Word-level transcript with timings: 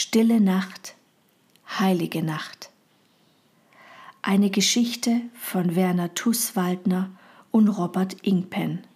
Stille 0.00 0.40
Nacht, 0.40 0.94
heilige 1.80 2.22
Nacht. 2.22 2.70
Eine 4.22 4.48
Geschichte 4.48 5.22
von 5.34 5.74
Werner 5.74 6.14
Tusswaldner 6.14 7.10
und 7.50 7.66
Robert 7.66 8.14
Ingpen. 8.22 8.86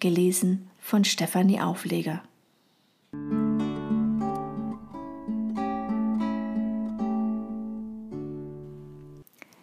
Gelesen 0.00 0.68
von 0.80 1.06
Stefanie 1.06 1.62
Aufleger. 1.62 2.22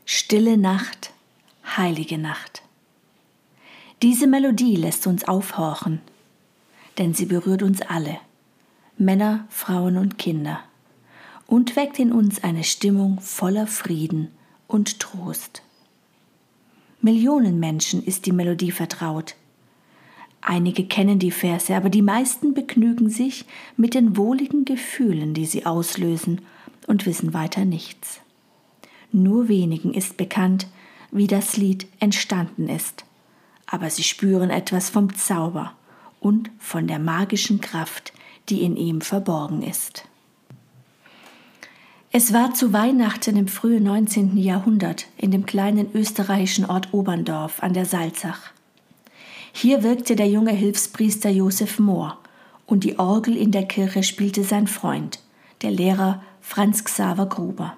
Stille 0.05 0.57
Nacht, 0.57 1.13
heilige 1.77 2.18
Nacht. 2.18 2.63
Diese 4.02 4.25
Melodie 4.25 4.77
lässt 4.77 5.05
uns 5.05 5.27
aufhorchen, 5.27 6.02
denn 6.97 7.13
sie 7.13 7.27
berührt 7.27 7.61
uns 7.61 7.84
alle. 7.84 8.20
Männer, 9.02 9.45
Frauen 9.47 9.95
und 9.97 10.18
Kinder 10.18 10.59
und 11.48 11.77
weckt 11.77 11.99
in 11.99 12.12
uns 12.12 12.44
eine 12.44 12.66
Stimmung 12.66 13.22
voller 13.22 13.66
Frieden 13.66 14.30
und 14.67 14.99
Trost. 14.99 15.63
Millionen 17.02 17.62
Menschen 17.62 18.03
ist 18.03 18.25
die 18.25 18.34
Melodie 18.34 18.72
vertraut. 18.72 19.35
Einige 20.41 20.85
kennen 20.85 21.17
die 21.17 21.31
Verse, 21.31 21.73
aber 21.73 21.89
die 21.89 22.02
meisten 22.02 22.53
begnügen 22.53 23.09
sich 23.09 23.45
mit 23.77 23.94
den 23.94 24.17
wohligen 24.17 24.66
Gefühlen, 24.66 25.34
die 25.34 25.45
sie 25.45 25.66
auslösen, 25.66 26.41
und 26.86 27.05
wissen 27.05 27.34
weiter 27.34 27.63
nichts. 27.63 28.20
Nur 29.13 29.47
wenigen 29.47 29.94
ist 29.94 30.17
bekannt, 30.17 30.67
wie 31.09 31.27
das 31.27 31.55
Lied 31.55 31.88
entstanden 32.02 32.67
ist, 32.67 33.05
aber 33.66 33.89
sie 33.89 34.03
spüren 34.03 34.50
etwas 34.50 34.89
vom 34.89 35.16
Zauber 35.16 35.73
und 36.20 36.52
von 36.59 36.86
der 36.88 37.00
magischen 37.00 37.61
Kraft, 37.61 38.11
die 38.48 38.61
in 38.61 38.77
ihm 38.77 39.02
verborgen 39.02 39.61
ist. 39.61 40.05
Es 42.11 42.34
war 42.34 42.55
zu 42.55 42.73
Weihnachten 42.73 43.38
im 43.38 43.47
frühen 43.47 43.83
19. 43.83 44.36
Jahrhundert 44.38 45.05
in 45.17 45.30
dem 45.30 45.45
kleinen 45.45 45.94
österreichischen 45.94 46.66
Ort 46.66 46.91
Oberndorf 46.91 47.61
an 47.61 47.73
der 47.73 47.86
Salzach. 47.86 48.52
Hier 49.53 49.83
wirkte 49.83 50.16
der 50.16 50.27
junge 50.27 50.52
Hilfspriester 50.52 51.30
Josef 51.30 51.77
Mohr 51.77 52.17
und 52.66 52.83
die 52.83 52.97
Orgel 52.97 53.38
in 53.38 53.52
der 53.52 53.66
Kirche 53.66 54.02
spielte 54.02 54.44
sein 54.44 54.66
Freund, 54.67 55.19
der 55.61 55.71
Lehrer 55.71 56.23
Franz 56.42 56.83
Xaver 56.83 57.27
Gruber. 57.27 57.75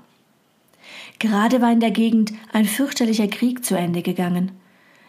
Gerade 1.19 1.61
war 1.61 1.71
in 1.71 1.81
der 1.81 1.91
Gegend 1.91 2.31
ein 2.53 2.66
fürchterlicher 2.66 3.27
Krieg 3.27 3.66
zu 3.66 3.75
Ende 3.77 4.02
gegangen. 4.02 4.52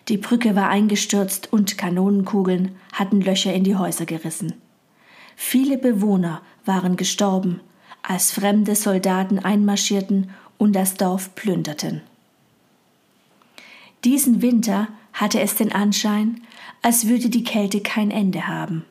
Die 0.09 0.17
Brücke 0.17 0.57
war 0.57 0.69
eingestürzt 0.69 1.53
und 1.53 1.79
Kanonenkugeln 1.79 2.73
hatten 2.93 3.21
Löcher 3.21 3.55
in 3.55 3.65
die 3.65 3.77
Häuser 3.77 4.05
gerissen. 4.05 4.55
Viele 5.37 5.79
Bewohner 5.79 6.43
waren 6.65 6.97
gestorben, 6.97 7.61
als 8.03 8.33
fremde 8.33 8.75
Soldaten 8.75 9.39
einmarschierten 9.39 10.31
und 10.59 10.75
das 10.75 10.95
Dorf 10.95 11.35
plünderten. 11.35 12.03
Diesen 14.05 14.43
Winter 14.43 14.89
hatte 15.13 15.41
es 15.41 15.55
den 15.55 15.73
Anschein, 15.73 16.43
als 16.83 17.07
würde 17.07 17.29
die 17.29 17.45
Kälte 17.45 17.81
kein 17.81 18.11
Ende 18.11 18.49
haben. 18.49 18.85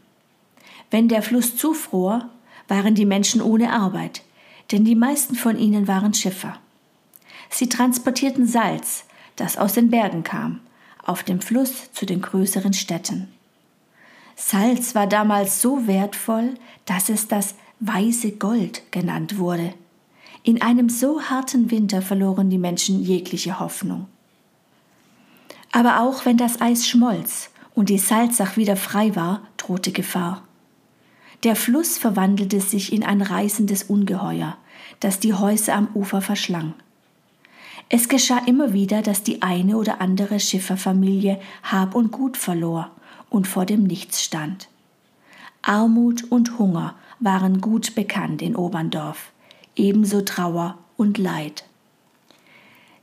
Wenn 0.89 1.07
der 1.07 1.21
Fluss 1.21 1.57
zufror, 1.57 2.29
waren 2.67 2.95
die 2.95 3.05
Menschen 3.05 3.41
ohne 3.41 3.73
Arbeit, 3.73 4.21
denn 4.71 4.85
die 4.85 4.95
meisten 4.95 5.35
von 5.35 5.57
ihnen 5.57 5.87
waren 5.87 6.13
Schiffer. 6.13 6.57
Sie 7.49 7.67
transportierten 7.67 8.47
Salz, 8.47 9.03
das 9.35 9.57
aus 9.57 9.73
den 9.73 9.89
Bergen 9.89 10.23
kam, 10.23 10.61
auf 11.03 11.23
dem 11.23 11.41
Fluss 11.41 11.91
zu 11.91 12.05
den 12.05 12.21
größeren 12.21 12.73
Städten. 12.73 13.27
Salz 14.35 14.95
war 14.95 15.07
damals 15.07 15.61
so 15.61 15.87
wertvoll, 15.87 16.55
dass 16.85 17.09
es 17.09 17.27
das 17.27 17.55
weiße 17.79 18.33
Gold 18.33 18.83
genannt 18.91 19.37
wurde. 19.37 19.73
In 20.43 20.61
einem 20.61 20.89
so 20.89 21.21
harten 21.21 21.69
Winter 21.71 22.01
verloren 22.01 22.49
die 22.49 22.57
Menschen 22.57 23.01
jegliche 23.01 23.59
Hoffnung. 23.59 24.07
Aber 25.71 26.01
auch 26.01 26.25
wenn 26.25 26.37
das 26.37 26.61
Eis 26.61 26.87
schmolz 26.87 27.49
und 27.75 27.89
die 27.89 27.97
Salzach 27.97 28.57
wieder 28.57 28.75
frei 28.75 29.15
war, 29.15 29.41
drohte 29.57 29.91
Gefahr. 29.91 30.43
Der 31.43 31.55
Fluss 31.55 31.97
verwandelte 31.97 32.59
sich 32.59 32.93
in 32.93 33.03
ein 33.03 33.21
reißendes 33.21 33.83
Ungeheuer, 33.83 34.57
das 34.99 35.19
die 35.19 35.33
Häuser 35.33 35.75
am 35.75 35.87
Ufer 35.93 36.21
verschlang. 36.21 36.73
Es 37.89 38.07
geschah 38.07 38.41
immer 38.45 38.73
wieder, 38.73 39.01
dass 39.01 39.23
die 39.23 39.41
eine 39.41 39.77
oder 39.77 40.01
andere 40.01 40.39
Schifferfamilie 40.39 41.39
Hab 41.63 41.95
und 41.95 42.11
Gut 42.11 42.37
verlor 42.37 42.91
und 43.31 43.47
vor 43.47 43.65
dem 43.65 43.83
Nichts 43.83 44.21
stand. 44.21 44.67
Armut 45.63 46.23
und 46.29 46.59
Hunger 46.59 46.93
waren 47.19 47.61
gut 47.61 47.95
bekannt 47.95 48.43
in 48.43 48.55
Oberndorf, 48.55 49.31
ebenso 49.75 50.21
Trauer 50.21 50.77
und 50.97 51.17
Leid. 51.17 51.63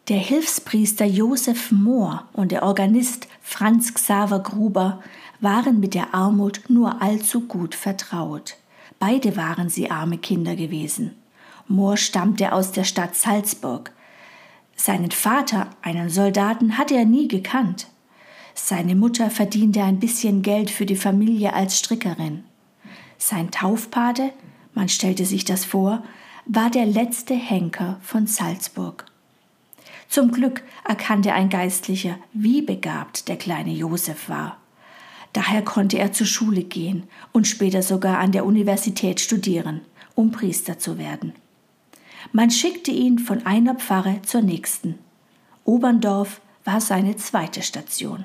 Der 0.08 0.18
Hilfspriester 0.18 1.04
Josef 1.04 1.72
Mohr 1.72 2.28
und 2.32 2.52
der 2.52 2.62
Organist 2.62 3.26
Franz 3.42 3.92
Xaver 3.92 4.40
Gruber 4.40 5.02
waren 5.40 5.80
mit 5.80 5.94
der 5.94 6.14
Armut 6.14 6.62
nur 6.68 7.02
allzu 7.02 7.42
gut 7.42 7.74
vertraut. 7.74 8.56
Beide 8.98 9.36
waren 9.36 9.68
sie 9.68 9.90
arme 9.90 10.18
Kinder 10.18 10.56
gewesen. 10.56 11.14
Mohr 11.68 11.96
stammte 11.96 12.52
aus 12.52 12.72
der 12.72 12.84
Stadt 12.84 13.14
Salzburg. 13.14 13.92
Seinen 14.74 15.10
Vater, 15.10 15.68
einen 15.82 16.08
Soldaten, 16.08 16.78
hatte 16.78 16.94
er 16.94 17.04
nie 17.04 17.28
gekannt. 17.28 17.86
Seine 18.60 18.96
Mutter 18.96 19.30
verdiente 19.30 19.82
ein 19.82 20.00
bisschen 20.00 20.42
Geld 20.42 20.68
für 20.68 20.84
die 20.84 20.96
Familie 20.96 21.54
als 21.54 21.78
Strickerin. 21.78 22.42
Sein 23.16 23.50
Taufpate, 23.50 24.32
man 24.74 24.88
stellte 24.88 25.24
sich 25.24 25.44
das 25.44 25.64
vor, 25.64 26.02
war 26.44 26.68
der 26.68 26.84
letzte 26.84 27.34
Henker 27.34 27.98
von 28.02 28.26
Salzburg. 28.26 29.06
Zum 30.08 30.32
Glück 30.32 30.64
erkannte 30.86 31.32
ein 31.32 31.48
Geistlicher, 31.48 32.18
wie 32.34 32.60
begabt 32.60 33.28
der 33.28 33.36
kleine 33.36 33.70
Josef 33.70 34.28
war. 34.28 34.58
Daher 35.32 35.62
konnte 35.62 35.98
er 35.98 36.12
zur 36.12 36.26
Schule 36.26 36.64
gehen 36.64 37.04
und 37.32 37.46
später 37.46 37.82
sogar 37.82 38.18
an 38.18 38.32
der 38.32 38.44
Universität 38.44 39.20
studieren, 39.20 39.82
um 40.14 40.30
Priester 40.32 40.78
zu 40.78 40.98
werden. 40.98 41.32
Man 42.32 42.50
schickte 42.50 42.90
ihn 42.90 43.18
von 43.20 43.46
einer 43.46 43.76
Pfarre 43.76 44.20
zur 44.22 44.42
nächsten. 44.42 44.98
Oberndorf 45.64 46.40
war 46.64 46.80
seine 46.80 47.16
zweite 47.16 47.62
Station. 47.62 48.24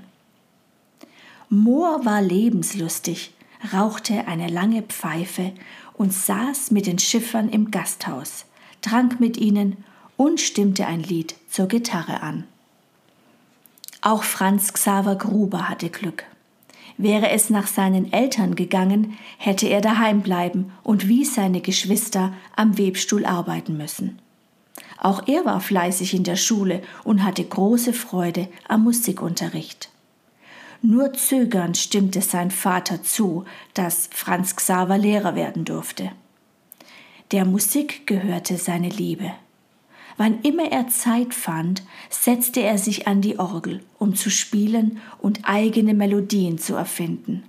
Mohr 1.54 2.04
war 2.04 2.20
lebenslustig, 2.20 3.32
rauchte 3.74 4.26
eine 4.26 4.48
lange 4.48 4.82
Pfeife 4.82 5.52
und 5.94 6.12
saß 6.12 6.72
mit 6.72 6.88
den 6.88 6.98
Schiffern 6.98 7.48
im 7.48 7.70
Gasthaus, 7.70 8.46
trank 8.82 9.20
mit 9.20 9.38
ihnen 9.38 9.78
und 10.18 10.42
stimmte 10.42 10.88
ein 10.88 11.04
Lied 11.04 11.36
zur 11.52 11.68
Gitarre 11.68 12.22
an. 12.24 12.46
Auch 14.02 14.24
Franz 14.24 14.74
Xaver 14.74 15.16
Gruber 15.16 15.70
hatte 15.70 15.92
Glück. 15.92 16.24
Wäre 16.98 17.30
es 17.30 17.52
nach 17.52 17.68
seinen 17.68 18.12
Eltern 18.12 18.56
gegangen, 18.56 19.16
hätte 19.38 19.68
er 19.68 19.82
daheim 19.82 20.22
bleiben 20.24 20.72
und 20.82 21.08
wie 21.08 21.24
seine 21.24 21.62
Geschwister 21.62 22.34
am 22.56 22.80
Webstuhl 22.80 23.28
arbeiten 23.28 23.78
müssen. 23.78 24.18
Auch 24.98 25.28
er 25.28 25.46
war 25.46 25.62
fleißig 25.62 26.16
in 26.16 26.24
der 26.24 26.36
Schule 26.36 26.82
und 27.04 27.24
hatte 27.24 27.44
große 27.44 27.94
Freude 27.94 28.48
am 28.68 28.86
Musikunterricht. 28.86 29.93
Nur 30.86 31.14
zögernd 31.14 31.78
stimmte 31.78 32.22
sein 32.22 32.52
Vater 32.52 33.02
zu, 33.02 33.46
dass 33.74 34.10
Franz 34.12 34.58
Xaver 34.58 34.98
Lehrer 34.98 35.34
werden 35.34 35.64
durfte. 35.64 36.12
Der 37.32 37.46
Musik 37.46 38.06
gehörte 38.06 38.58
seine 38.58 38.90
Liebe. 38.90 39.32
Wann 40.18 40.42
immer 40.42 40.74
er 40.74 40.90
Zeit 40.90 41.34
fand, 41.34 41.84
setzte 42.10 42.60
er 42.60 42.78
sich 42.78 43.08
an 43.08 43.22
die 43.22 43.40
Orgel, 43.40 43.82
um 43.98 44.14
zu 44.14 44.30
spielen 44.30 45.00
und 45.20 45.40
eigene 45.44 45.94
Melodien 45.94 46.58
zu 46.58 46.76
erfinden. 46.76 47.44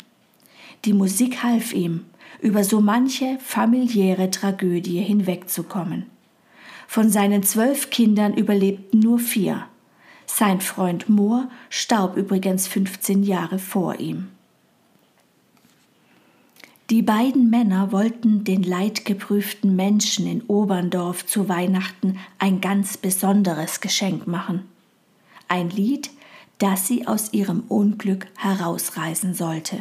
Die 0.84 0.93
Musik 0.93 1.43
half 1.43 1.73
ihm, 1.73 2.05
über 2.41 2.62
so 2.62 2.81
manche 2.81 3.39
familiäre 3.41 4.31
Tragödie 4.31 5.00
hinwegzukommen. 5.00 6.06
Von 6.87 7.11
seinen 7.11 7.43
zwölf 7.43 7.91
Kindern 7.91 8.35
überlebten 8.35 9.00
nur 9.00 9.19
vier. 9.19 9.67
Sein 10.26 10.61
Freund 10.61 11.09
Mohr 11.09 11.49
starb 11.71 12.17
übrigens 12.17 12.67
15 12.67 13.23
Jahre 13.23 13.59
vor 13.59 14.00
ihm. 14.00 14.29
Die 16.91 17.00
beiden 17.00 17.49
Männer 17.49 17.93
wollten 17.93 18.44
den 18.44 18.62
leidgeprüften 18.62 19.75
Menschen 19.75 20.26
in 20.26 20.43
Oberndorf 20.43 21.25
zu 21.25 21.49
Weihnachten 21.49 22.19
ein 22.38 22.61
ganz 22.61 22.99
besonderes 22.99 23.81
Geschenk 23.81 24.26
machen. 24.26 24.69
Ein 25.49 25.71
Lied, 25.71 26.11
das 26.59 26.87
sie 26.87 27.06
aus 27.06 27.32
ihrem 27.32 27.61
Unglück 27.69 28.27
herausreißen 28.37 29.32
sollte. 29.32 29.81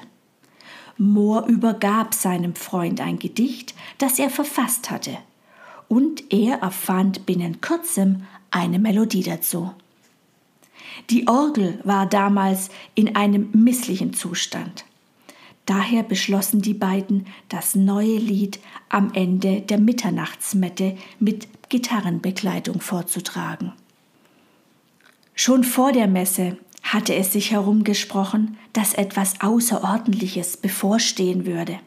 Mohr 0.97 1.45
übergab 1.47 2.13
seinem 2.13 2.55
Freund 2.55 3.01
ein 3.01 3.19
Gedicht, 3.19 3.73
das 3.97 4.17
er 4.17 4.29
verfasst 4.29 4.89
hatte, 4.89 5.17
und 5.89 6.31
er 6.31 6.59
erfand 6.59 7.25
binnen 7.25 7.59
kurzem 7.59 8.23
eine 8.49 8.79
Melodie 8.79 9.23
dazu. 9.23 9.71
Die 11.09 11.27
Orgel 11.27 11.79
war 11.83 12.05
damals 12.05 12.69
in 12.95 13.15
einem 13.15 13.49
misslichen 13.53 14.13
Zustand. 14.13 14.85
Daher 15.65 16.03
beschlossen 16.03 16.61
die 16.61 16.73
beiden, 16.73 17.27
das 17.47 17.75
neue 17.75 18.17
Lied 18.17 18.59
am 18.89 19.13
Ende 19.13 19.61
der 19.61 19.79
Mitternachtsmette 19.79 20.97
mit 21.19 21.47
Gitarrenbegleitung 21.69 22.81
vorzutragen. 22.81 23.71
Schon 25.35 25.63
vor 25.63 25.93
der 25.93 26.07
Messe 26.07 26.57
hatte 26.83 27.15
es 27.15 27.31
sich 27.31 27.51
herumgesprochen, 27.51 28.57
dass 28.73 28.93
etwas 28.93 29.41
Außerordentliches 29.41 30.57
bevorstehen 30.57 31.45
würde. 31.45 31.79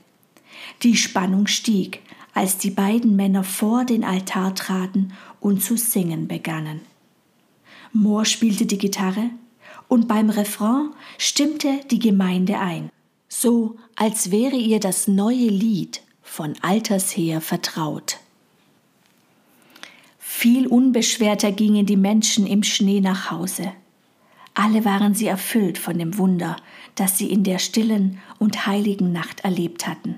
Die 0.82 0.96
Spannung 0.96 1.46
stieg, 1.46 2.00
als 2.32 2.58
die 2.58 2.70
beiden 2.70 3.14
Männer 3.14 3.44
vor 3.44 3.84
den 3.84 4.04
Altar 4.04 4.54
traten 4.54 5.12
und 5.40 5.62
zu 5.62 5.76
singen 5.76 6.28
begannen. 6.28 6.81
Mohr 7.93 8.25
spielte 8.25 8.67
die 8.67 8.79
Gitarre 8.79 9.31
und 9.88 10.09
beim 10.09 10.31
Refrain 10.31 10.91
stimmte 11.19 11.81
die 11.91 11.99
Gemeinde 11.99 12.59
ein 12.59 12.91
so 13.29 13.77
als 13.97 14.31
wäre 14.31 14.56
ihr 14.56 14.81
das 14.81 15.09
neue 15.09 15.49
Lied 15.49 16.03
von 16.23 16.55
alters 16.62 17.17
her 17.17 17.41
vertraut. 17.41 18.19
Viel 20.19 20.67
unbeschwerter 20.67 21.53
gingen 21.53 21.87
die 21.87 21.97
Menschen 21.97 22.47
im 22.47 22.62
Schnee 22.62 23.00
nach 23.00 23.31
Hause. 23.31 23.73
Alle 24.55 24.85
waren 24.85 25.15
sie 25.15 25.27
erfüllt 25.27 25.79
von 25.79 25.99
dem 25.99 26.19
Wunder, 26.19 26.56
das 26.94 27.19
sie 27.19 27.31
in 27.31 27.44
der 27.44 27.59
stillen 27.59 28.19
und 28.38 28.67
heiligen 28.67 29.12
Nacht 29.12 29.41
erlebt 29.41 29.87
hatten. 29.87 30.17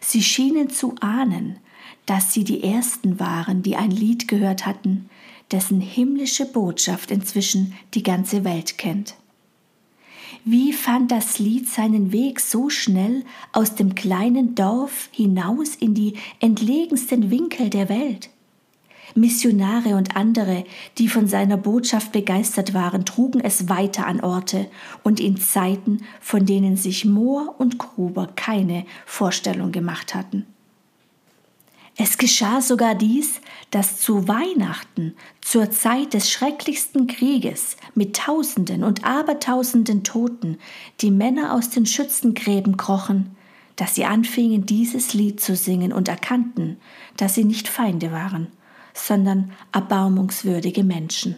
Sie 0.00 0.22
schienen 0.22 0.70
zu 0.70 0.94
ahnen, 1.00 1.58
dass 2.04 2.32
sie 2.32 2.44
die 2.44 2.62
Ersten 2.62 3.18
waren, 3.18 3.62
die 3.62 3.76
ein 3.76 3.90
Lied 3.90 4.28
gehört 4.28 4.66
hatten, 4.66 5.08
dessen 5.52 5.80
himmlische 5.80 6.46
Botschaft 6.46 7.10
inzwischen 7.10 7.74
die 7.94 8.02
ganze 8.02 8.44
Welt 8.44 8.78
kennt. 8.78 9.16
Wie 10.44 10.72
fand 10.72 11.10
das 11.10 11.38
Lied 11.38 11.68
seinen 11.68 12.12
Weg 12.12 12.40
so 12.40 12.70
schnell 12.70 13.24
aus 13.52 13.74
dem 13.74 13.94
kleinen 13.94 14.54
Dorf 14.54 15.08
hinaus 15.12 15.74
in 15.74 15.94
die 15.94 16.14
entlegensten 16.40 17.30
Winkel 17.30 17.68
der 17.68 17.88
Welt? 17.88 18.30
Missionare 19.14 19.96
und 19.96 20.16
andere, 20.16 20.64
die 20.98 21.08
von 21.08 21.26
seiner 21.26 21.56
Botschaft 21.56 22.12
begeistert 22.12 22.74
waren, 22.74 23.04
trugen 23.04 23.40
es 23.40 23.68
weiter 23.68 24.06
an 24.06 24.20
Orte 24.20 24.68
und 25.02 25.20
in 25.20 25.36
Zeiten, 25.36 26.02
von 26.20 26.44
denen 26.44 26.76
sich 26.76 27.04
Mohr 27.04 27.54
und 27.58 27.78
Gruber 27.78 28.28
keine 28.36 28.84
Vorstellung 29.04 29.72
gemacht 29.72 30.14
hatten. 30.14 30.46
Es 31.98 32.18
geschah 32.18 32.60
sogar 32.60 32.94
dies, 32.94 33.40
dass 33.70 33.98
zu 33.98 34.28
Weihnachten, 34.28 35.14
zur 35.40 35.70
Zeit 35.70 36.12
des 36.12 36.30
schrecklichsten 36.30 37.06
Krieges 37.06 37.78
mit 37.94 38.16
Tausenden 38.16 38.84
und 38.84 39.04
Abertausenden 39.04 40.04
Toten, 40.04 40.58
die 41.00 41.10
Männer 41.10 41.54
aus 41.54 41.70
den 41.70 41.86
Schützengräben 41.86 42.76
krochen, 42.76 43.34
dass 43.76 43.94
sie 43.94 44.04
anfingen, 44.04 44.66
dieses 44.66 45.14
Lied 45.14 45.40
zu 45.40 45.56
singen 45.56 45.92
und 45.92 46.08
erkannten, 46.08 46.76
dass 47.16 47.34
sie 47.34 47.44
nicht 47.44 47.66
Feinde 47.66 48.12
waren, 48.12 48.48
sondern 48.92 49.52
erbarmungswürdige 49.72 50.84
Menschen. 50.84 51.36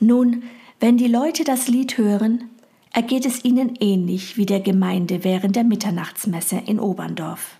Nun, 0.00 0.42
wenn 0.80 0.96
die 0.96 1.08
Leute 1.08 1.44
das 1.44 1.68
Lied 1.68 1.98
hören, 1.98 2.50
ergeht 2.92 3.26
es 3.26 3.44
ihnen 3.44 3.76
ähnlich 3.78 4.36
wie 4.36 4.46
der 4.46 4.60
Gemeinde 4.60 5.22
während 5.22 5.54
der 5.54 5.64
Mitternachtsmesse 5.64 6.62
in 6.66 6.80
Oberndorf. 6.80 7.59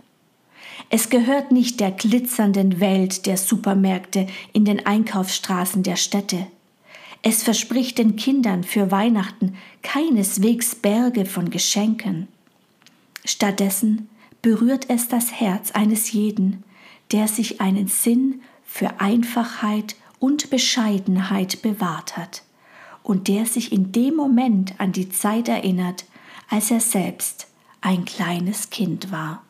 Es 0.92 1.08
gehört 1.08 1.52
nicht 1.52 1.78
der 1.78 1.92
glitzernden 1.92 2.81
Welt 2.81 3.26
der 3.26 3.37
Supermärkte 3.37 4.26
in 4.52 4.64
den 4.64 4.84
Einkaufsstraßen 4.84 5.84
der 5.84 5.94
Städte. 5.94 6.48
Es 7.22 7.44
verspricht 7.44 7.98
den 7.98 8.16
Kindern 8.16 8.64
für 8.64 8.90
Weihnachten 8.90 9.56
keineswegs 9.82 10.75
Berge 10.75 11.26
von 11.26 11.50
Geschenken. 11.50 12.26
Stattdessen 13.25 14.08
berührt 14.42 14.87
es 14.88 15.06
das 15.06 15.31
Herz 15.32 15.70
eines 15.70 16.10
jeden, 16.10 16.64
der 17.12 17.28
sich 17.28 17.60
einen 17.60 17.86
Sinn 17.86 18.40
für 18.64 19.00
Einfachheit 19.00 19.94
und 20.19 20.50
Bescheidenheit 20.50 21.62
bewahrt 21.62 22.16
hat 22.16 22.43
und 23.04 23.28
der 23.28 23.46
sich 23.46 23.70
in 23.70 23.93
dem 23.93 24.16
Moment 24.16 24.75
an 24.78 24.90
die 24.90 25.08
Zeit 25.08 25.48
erinnert, 25.48 26.04
als 26.48 26.70
er 26.72 26.81
selbst 26.81 27.46
ein 27.81 28.04
kleines 28.04 28.70
Kind 28.70 29.12
war. 29.12 29.44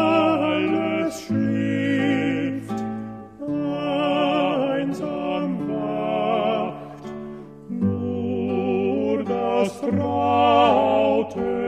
Alles 0.00 1.22
schläft, 1.22 2.80
einsam 4.80 5.68
wacht, 5.68 7.04
nur 7.68 9.22
das 9.22 9.80
traute 9.80 11.67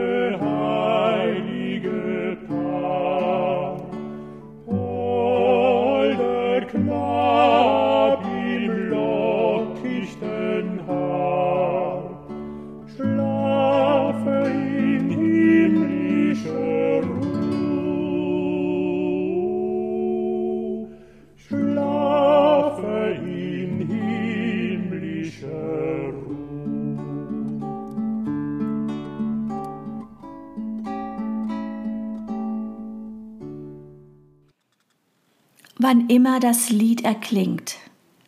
Wann 35.83 36.09
immer 36.09 36.39
das 36.39 36.69
Lied 36.69 37.05
erklingt, 37.05 37.77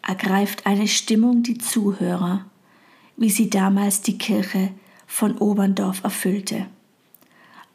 ergreift 0.01 0.65
eine 0.65 0.87
Stimmung 0.87 1.43
die 1.43 1.59
Zuhörer, 1.59 2.45
wie 3.15 3.29
sie 3.29 3.47
damals 3.51 4.01
die 4.01 4.17
Kirche 4.17 4.71
von 5.05 5.37
Oberndorf 5.37 6.03
erfüllte. 6.03 6.65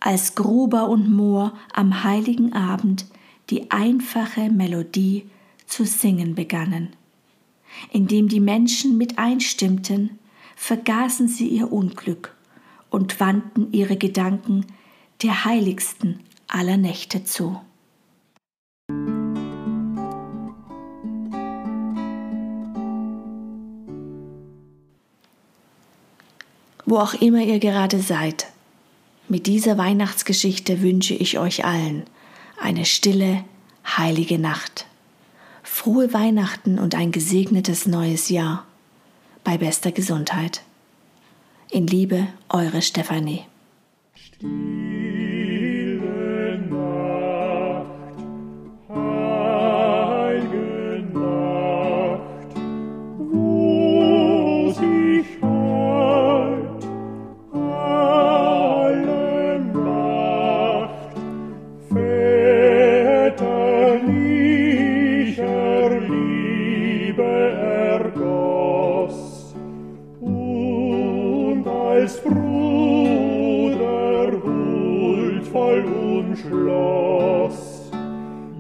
Als 0.01 0.35
Gruber 0.35 0.89
und 0.89 1.15
Mohr 1.15 1.53
am 1.73 2.03
heiligen 2.03 2.55
Abend 2.55 3.07
die 3.51 3.71
einfache 3.71 4.51
Melodie 4.51 5.27
zu 5.69 5.85
singen 5.85 6.35
begannen. 6.35 6.89
Indem 7.93 8.27
die 8.27 8.41
Menschen 8.41 8.99
mit 8.99 9.17
einstimmten, 9.17 10.19
vergaßen 10.57 11.29
sie 11.29 11.47
ihr 11.47 11.73
Unglück 11.73 12.35
und 12.91 13.21
wandten 13.21 13.73
ihre 13.73 13.97
Gedanken 13.97 14.67
der 15.23 15.45
heiligsten 15.45 16.19
aller 16.49 16.79
Nächte 16.79 17.23
zu. 17.23 17.61
Wo 26.89 26.99
auch 26.99 27.15
immer 27.15 27.43
ihr 27.43 27.59
gerade 27.59 28.01
seid. 28.01 28.47
Mit 29.29 29.47
dieser 29.47 29.77
Weihnachtsgeschichte 29.77 30.81
wünsche 30.81 31.15
ich 31.15 31.39
euch 31.39 31.65
allen 31.65 32.05
eine 32.61 32.85
stille, 32.85 33.45
heilige 33.85 34.39
Nacht. 34.39 34.87
Frohe 35.63 36.13
Weihnachten 36.13 36.79
und 36.79 36.95
ein 36.95 37.13
gesegnetes 37.13 37.87
neues 37.87 38.31
Jahr. 38.31 38.67
Bei 39.45 39.59
bester 39.59 39.93
Gesundheit. 39.93 40.63
In 41.71 41.87
Liebe, 41.87 42.27
eure 42.49 42.83
Stefanie. 42.83 43.45
Still. 44.15 44.68
des 72.09 72.21
Bruder 72.23 73.73
huldvoll 74.43 75.85
umschloss. 75.85 77.59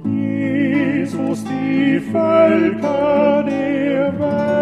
Jesus 0.04 1.44
die 1.44 1.98
Völker 2.12 3.44
der 3.44 4.18
Welt 4.18 4.57